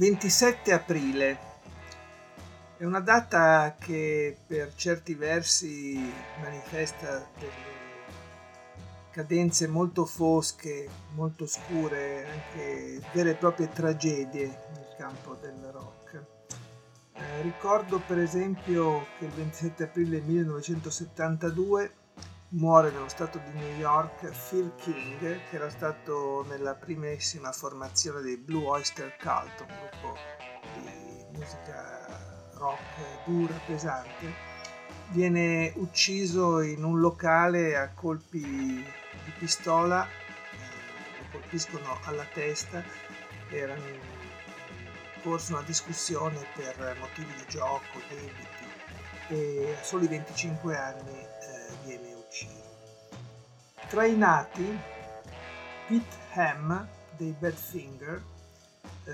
27 0.00 0.72
aprile 0.72 1.38
è 2.78 2.86
una 2.86 3.00
data 3.00 3.76
che 3.78 4.34
per 4.46 4.72
certi 4.74 5.12
versi 5.12 6.10
manifesta 6.40 7.28
delle 7.38 7.52
cadenze 9.10 9.66
molto 9.66 10.06
fosche, 10.06 10.88
molto 11.12 11.46
scure, 11.46 12.24
anche 12.24 13.02
vere 13.12 13.32
e 13.32 13.34
proprie 13.34 13.68
tragedie 13.68 14.46
nel 14.72 14.94
campo 14.96 15.34
del 15.34 15.70
rock. 15.70 16.24
Eh, 17.12 17.42
ricordo 17.42 18.00
per 18.00 18.20
esempio 18.20 19.04
che 19.18 19.26
il 19.26 19.32
27 19.32 19.82
aprile 19.82 20.20
1972 20.20 21.92
muore 22.52 22.90
nello 22.90 23.08
stato 23.08 23.38
di 23.38 23.58
New 23.58 23.76
York 23.76 24.28
Phil 24.48 24.72
King, 24.76 25.18
che 25.48 25.56
era 25.56 25.70
stato 25.70 26.44
nella 26.48 26.74
primissima 26.74 27.52
formazione 27.52 28.22
dei 28.22 28.36
Blue 28.36 28.64
Oyster 28.64 29.16
Cult, 29.18 29.60
un 29.60 29.66
gruppo 29.66 30.16
di 30.82 31.38
musica 31.38 32.48
rock 32.54 33.24
dura, 33.24 33.54
pesante. 33.64 34.48
Viene 35.10 35.72
ucciso 35.76 36.60
in 36.60 36.82
un 36.82 36.98
locale 36.98 37.76
a 37.76 37.90
colpi 37.92 38.40
di 38.40 39.32
pistola, 39.38 40.06
lo 41.18 41.24
colpiscono 41.30 41.98
alla 42.04 42.26
testa, 42.32 42.82
era 43.48 43.74
in 43.74 43.98
corso 45.22 45.52
una 45.52 45.62
discussione 45.62 46.46
per 46.54 46.96
motivi 46.98 47.32
di 47.34 47.44
gioco, 47.46 48.00
debiti, 48.08 48.68
e 49.28 49.76
a 49.78 49.82
soli 49.84 50.08
25 50.08 50.76
anni 50.76 51.18
eh, 51.18 51.29
tra 53.90 54.06
i 54.06 54.16
nati, 54.16 54.78
Pete 55.88 56.16
Ham 56.34 56.88
dei 57.16 57.34
Badfinger, 57.36 58.22
eh, 59.04 59.12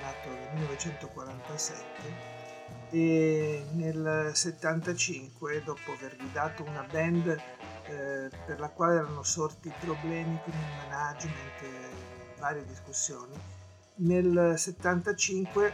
nato 0.00 0.28
nel 0.28 0.48
1947 0.52 2.30
e 2.90 3.66
nel 3.72 4.30
75, 4.32 5.64
dopo 5.64 5.90
aver 5.90 6.16
guidato 6.16 6.62
una 6.62 6.86
band 6.88 7.26
eh, 7.26 8.30
per 8.46 8.60
la 8.60 8.68
quale 8.68 9.00
erano 9.00 9.24
sorti 9.24 9.72
problemi 9.80 10.38
con 10.44 10.52
il 10.52 10.88
management 10.88 11.62
e 11.62 12.38
varie 12.38 12.64
discussioni, 12.64 13.36
nel 13.96 14.54
75, 14.56 15.72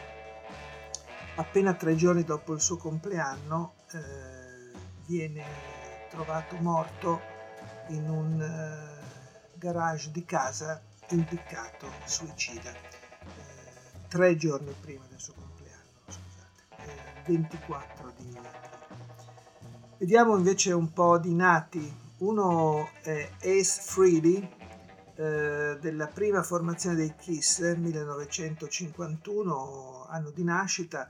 appena 1.35 1.75
tre 1.75 1.95
giorni 1.97 2.25
dopo 2.25 2.55
il 2.55 2.63
suo 2.63 2.79
compleanno, 2.79 3.75
eh, 3.93 4.73
viene 5.05 5.45
trovato 6.09 6.57
morto 6.57 7.37
in 7.89 8.09
un 8.09 8.41
uh, 8.41 9.59
garage 9.59 10.11
di 10.11 10.25
casa 10.25 10.81
impiccato, 11.11 11.87
suicida, 12.05 12.71
eh, 12.71 12.77
tre 14.09 14.37
giorni 14.37 14.75
prima 14.81 15.05
del 15.09 15.19
suo 15.19 15.33
compleanno, 15.35 15.91
scusate, 16.07 16.63
eh, 16.91 17.23
24 17.27 18.13
di 18.17 18.37
aprile. 18.37 18.77
Vediamo 19.99 20.37
invece 20.37 20.73
un 20.73 20.93
po' 20.93 21.19
di 21.19 21.35
nati. 21.35 22.07
Uno 22.19 22.89
è 23.03 23.31
Ace 23.39 23.81
Frehley, 23.81 24.49
eh, 25.15 25.79
della 25.81 26.07
prima 26.07 26.43
formazione 26.43 26.97
dei 26.97 27.15
Kiss, 27.17 27.75
1951, 27.75 30.07
anno 30.09 30.31
di 30.31 30.45
nascita, 30.45 31.09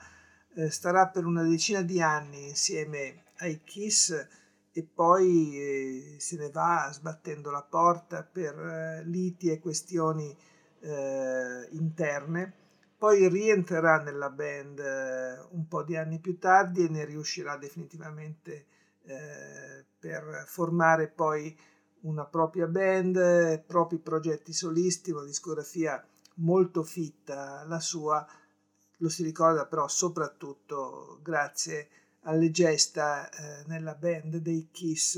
eh, 0.54 0.70
starà 0.70 1.08
per 1.08 1.26
una 1.26 1.42
decina 1.42 1.82
di 1.82 2.00
anni 2.00 2.48
insieme 2.48 3.24
ai 3.38 3.62
Kiss 3.62 4.26
e 4.72 4.82
poi 4.82 5.56
eh, 5.56 6.16
se 6.18 6.36
ne 6.36 6.50
va 6.50 6.88
sbattendo 6.92 7.50
la 7.50 7.62
porta 7.62 8.22
per 8.22 8.58
eh, 8.58 9.04
liti 9.04 9.50
e 9.50 9.58
questioni 9.58 10.36
eh, 10.80 11.68
interne. 11.70 12.54
Poi 12.98 13.28
rientrerà 13.28 14.02
nella 14.02 14.30
band 14.30 14.78
eh, 14.78 15.46
un 15.50 15.68
po' 15.68 15.82
di 15.84 15.96
anni 15.96 16.18
più 16.18 16.38
tardi 16.38 16.84
e 16.84 16.88
ne 16.88 17.04
riuscirà 17.04 17.56
definitivamente 17.56 18.66
eh, 19.04 19.84
per 19.98 20.44
formare 20.46 21.08
poi 21.08 21.56
una 22.00 22.24
propria 22.24 22.66
band, 22.66 23.62
propri 23.64 23.98
progetti 23.98 24.52
solisti, 24.52 25.10
una 25.10 25.24
discografia 25.24 26.04
molto 26.36 26.82
fitta 26.82 27.64
la 27.66 27.80
sua, 27.80 28.26
lo 28.98 29.08
si 29.08 29.22
ricorda 29.22 29.66
però 29.66 29.88
soprattutto 29.88 31.18
grazie 31.22 31.80
a 31.80 32.07
alle 32.28 32.50
gesta 32.50 33.28
eh, 33.30 33.64
nella 33.66 33.94
band 33.94 34.36
dei 34.36 34.68
Kiss. 34.70 35.16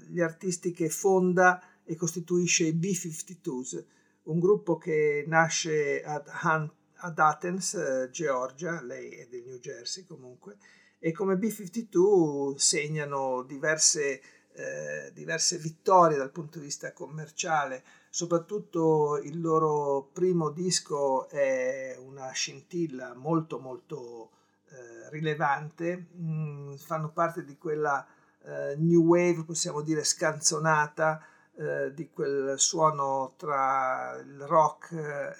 gli 0.07 0.19
artisti 0.19 0.73
che 0.73 0.89
fonda 0.89 1.63
e 1.85 1.95
costituisce 1.95 2.65
i 2.65 2.73
B-52s, 2.73 3.85
un 4.23 4.39
gruppo 4.39 4.77
che 4.77 5.23
nasce 5.25 6.03
ad, 6.03 6.27
Han- 6.27 6.69
ad 6.95 7.17
Athens, 7.17 7.75
eh, 7.75 8.09
Georgia, 8.11 8.81
lei 8.81 9.11
è 9.11 9.27
del 9.27 9.45
New 9.45 9.59
Jersey 9.59 10.05
comunque, 10.05 10.57
e 10.99 11.13
come 11.13 11.37
B-52 11.37 12.55
segnano 12.55 13.43
diverse 13.43 14.21
eh, 14.57 15.11
diverse 15.13 15.57
vittorie 15.57 16.17
dal 16.17 16.31
punto 16.31 16.57
di 16.57 16.65
vista 16.65 16.91
commerciale, 16.91 17.83
soprattutto 18.09 19.19
il 19.19 19.39
loro 19.39 20.09
primo 20.11 20.49
disco 20.49 21.29
è 21.29 21.95
una 21.99 22.31
scintilla 22.31 23.13
molto 23.13 23.59
molto 23.59 24.31
eh, 24.69 25.09
rilevante, 25.11 26.07
mm, 26.15 26.73
fanno 26.75 27.11
parte 27.11 27.45
di 27.45 27.55
quella 27.57 28.05
eh, 28.43 28.75
new 28.77 29.03
wave, 29.03 29.43
possiamo 29.43 29.81
dire 29.81 30.03
scanzonata, 30.03 31.23
eh, 31.55 31.93
di 31.93 32.09
quel 32.09 32.59
suono 32.59 33.33
tra 33.37 34.15
il 34.19 34.41
rock 34.41 34.91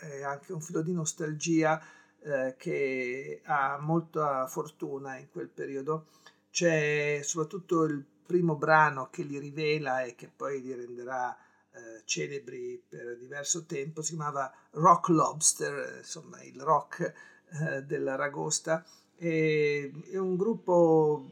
e 0.02 0.24
anche 0.24 0.54
un 0.54 0.62
filo 0.62 0.82
di 0.82 0.94
nostalgia 0.94 1.82
eh, 2.22 2.56
che 2.58 3.42
ha 3.46 3.78
molta 3.80 4.46
fortuna 4.48 5.18
in 5.18 5.30
quel 5.32 5.50
periodo. 5.50 6.06
C'è 6.52 7.20
soprattutto 7.24 7.84
il 7.84 8.04
primo 8.28 8.56
brano 8.56 9.10
che 9.10 9.24
li 9.24 9.40
rivela 9.40 10.04
e 10.04 10.14
che 10.14 10.30
poi 10.30 10.62
li 10.62 10.76
renderà 10.76 11.36
eh, 11.72 12.02
celebri 12.06 12.84
per 12.88 13.18
diverso 13.18 13.66
tempo, 13.66 14.02
si 14.02 14.16
chiamava 14.16 14.54
Rock 14.72 15.10
Lobster, 15.10 15.96
insomma 15.98 16.44
il 16.44 16.62
rock 16.62 17.14
eh, 17.50 17.84
dell'aragosta. 17.84 18.86
E, 19.16 19.92
è 20.12 20.18
un 20.18 20.36
gruppo 20.36 21.26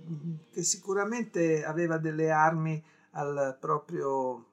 che 0.51 0.63
sicuramente 0.63 1.63
aveva 1.63 1.97
delle 1.97 2.31
armi 2.31 2.83
al 3.11 3.57
proprio, 3.59 4.45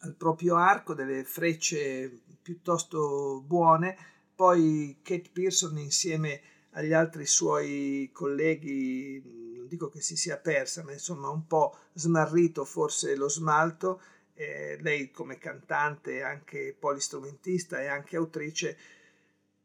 al 0.00 0.14
proprio 0.14 0.56
arco, 0.56 0.94
delle 0.94 1.24
frecce 1.24 2.20
piuttosto 2.40 3.42
buone. 3.44 3.96
Poi 4.34 5.00
Kate 5.02 5.30
Pearson 5.32 5.76
insieme 5.78 6.40
agli 6.72 6.92
altri 6.92 7.26
suoi 7.26 8.10
colleghi, 8.12 9.47
non 9.68 9.76
dico 9.76 9.90
che 9.90 10.00
si 10.00 10.16
sia 10.16 10.38
persa, 10.38 10.82
ma 10.82 10.92
insomma 10.92 11.28
un 11.28 11.46
po' 11.46 11.76
smarrito 11.92 12.64
forse 12.64 13.14
lo 13.14 13.28
smalto. 13.28 14.00
Eh, 14.34 14.78
lei 14.80 15.10
come 15.10 15.36
cantante, 15.36 16.22
anche 16.22 16.74
polistrumentista 16.78 17.80
e 17.82 17.88
anche 17.88 18.16
autrice, 18.16 18.76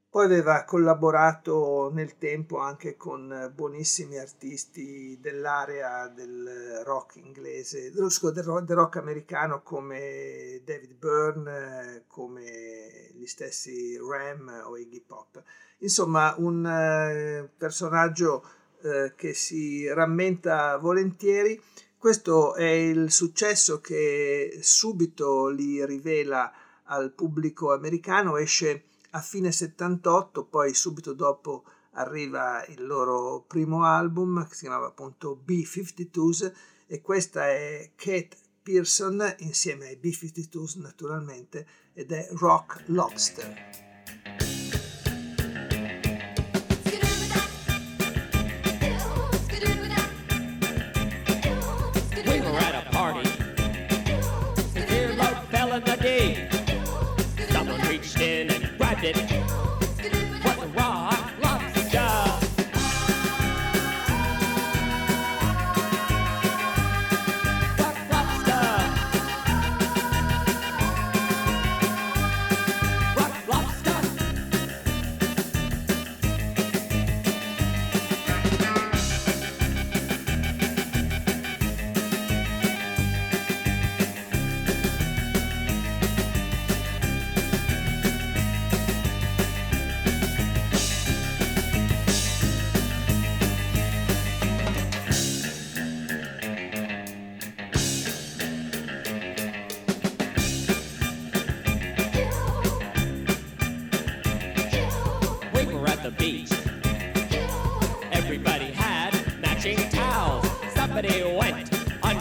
poi 0.09 0.25
aveva 0.25 0.63
collaborato 0.63 1.89
nel 1.93 2.17
tempo 2.17 2.57
anche 2.57 2.97
con 2.97 3.51
buonissimi 3.53 4.17
artisti 4.17 5.17
dell'area 5.21 6.07
del 6.07 6.81
rock 6.83 7.15
inglese, 7.15 7.91
del 7.91 8.09
rock, 8.43 8.97
americano 8.97 9.61
come 9.61 10.61
David 10.65 10.95
Byrne, 10.95 12.03
come 12.07 13.09
gli 13.13 13.25
stessi 13.25 13.97
Ram 13.97 14.63
o 14.65 14.75
Iggy 14.75 15.01
Pop. 15.01 15.41
Insomma, 15.79 16.33
un 16.37 16.65
eh, 16.65 17.49
personaggio 17.55 18.43
eh, 18.83 19.13
che 19.15 19.33
si 19.33 19.87
rammenta 19.87 20.77
volentieri. 20.77 21.59
Questo 21.97 22.53
è 22.55 22.67
il 22.67 23.11
successo 23.11 23.79
che 23.79 24.59
subito 24.61 25.47
li 25.47 25.85
rivela 25.85 26.51
al 26.85 27.13
pubblico 27.13 27.71
americano, 27.73 28.37
esce 28.37 28.83
a 29.11 29.21
fine 29.21 29.51
78, 29.51 30.45
poi 30.45 30.73
subito 30.73 31.13
dopo 31.13 31.63
arriva 31.91 32.65
il 32.67 32.85
loro 32.85 33.45
primo 33.47 33.85
album 33.85 34.45
che 34.47 34.55
si 34.55 34.61
chiamava 34.61 34.87
appunto 34.87 35.35
B-52s 35.35 36.51
e 36.87 37.01
questa 37.01 37.47
è 37.49 37.91
Kate 37.95 38.37
Pearson 38.61 39.35
insieme 39.39 39.87
ai 39.87 39.97
B-52s 39.97 40.79
naturalmente 40.81 41.65
ed 41.93 42.11
è 42.11 42.27
Rock 42.31 42.83
Lobster. 42.87 44.42
It. 59.05 59.32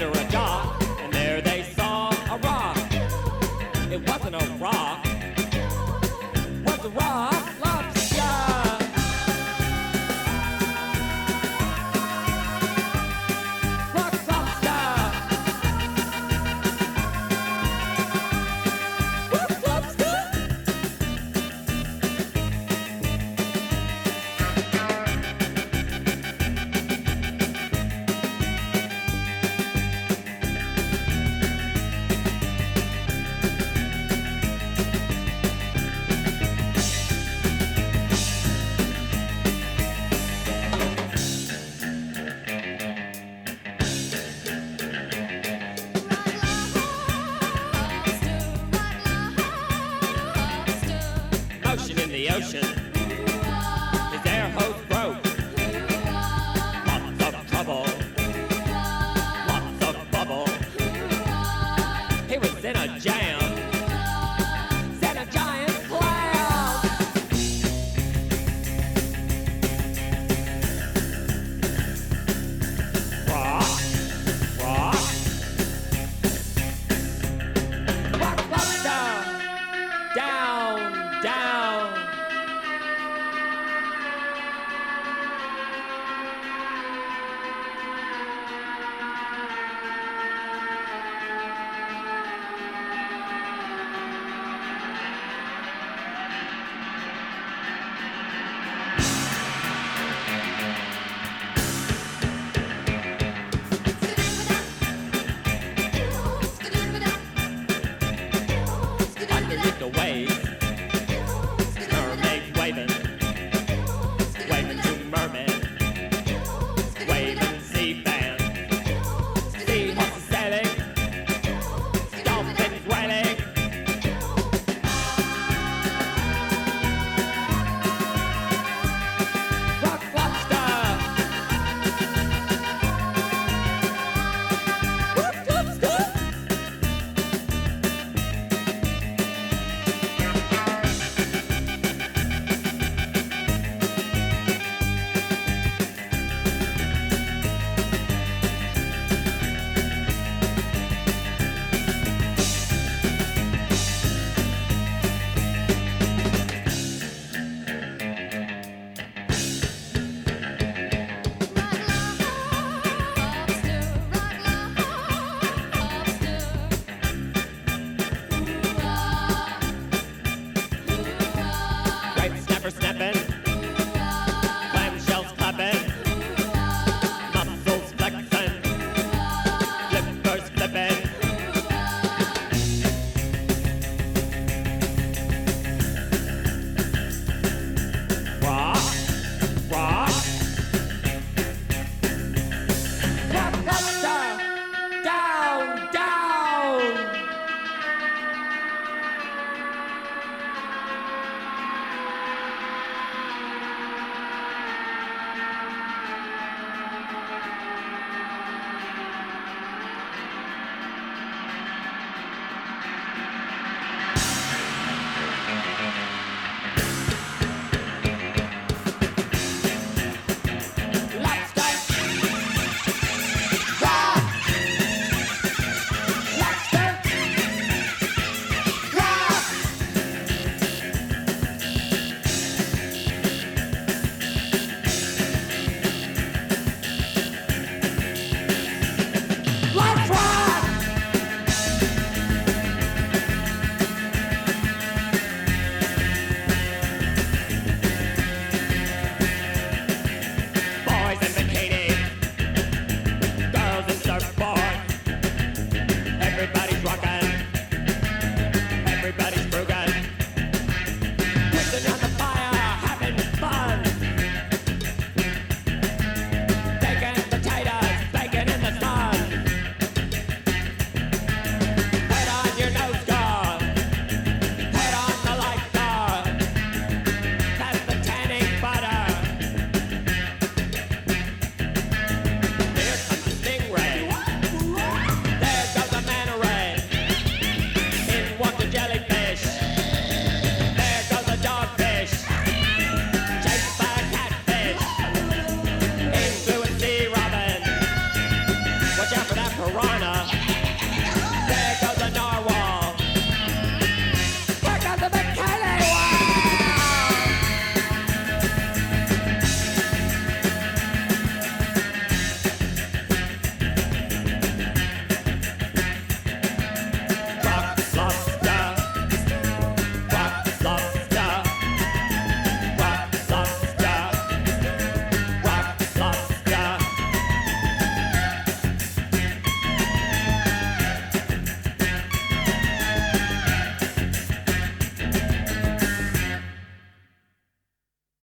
under 0.02 0.18
a 0.18 0.30
dock. 0.30 0.71